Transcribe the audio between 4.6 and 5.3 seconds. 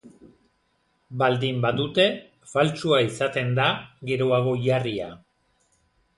jarria.